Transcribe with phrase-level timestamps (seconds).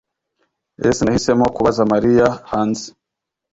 [0.95, 2.85] S Nahisemo kubaza Mariya hanze